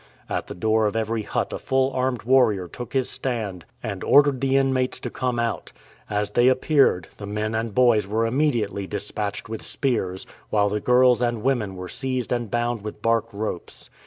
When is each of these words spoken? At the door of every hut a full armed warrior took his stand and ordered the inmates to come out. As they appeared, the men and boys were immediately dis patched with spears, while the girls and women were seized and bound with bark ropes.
At 0.27 0.47
the 0.47 0.55
door 0.55 0.87
of 0.87 0.95
every 0.95 1.21
hut 1.21 1.53
a 1.53 1.59
full 1.59 1.93
armed 1.93 2.23
warrior 2.23 2.67
took 2.67 2.93
his 2.93 3.07
stand 3.07 3.65
and 3.83 4.03
ordered 4.03 4.41
the 4.41 4.57
inmates 4.57 4.99
to 5.01 5.11
come 5.11 5.37
out. 5.37 5.71
As 6.09 6.31
they 6.31 6.47
appeared, 6.47 7.07
the 7.17 7.27
men 7.27 7.53
and 7.53 7.75
boys 7.75 8.07
were 8.07 8.25
immediately 8.25 8.87
dis 8.87 9.11
patched 9.11 9.47
with 9.47 9.61
spears, 9.61 10.25
while 10.49 10.69
the 10.69 10.79
girls 10.79 11.21
and 11.21 11.43
women 11.43 11.75
were 11.75 11.87
seized 11.87 12.31
and 12.31 12.49
bound 12.49 12.81
with 12.81 13.03
bark 13.03 13.27
ropes. 13.31 13.91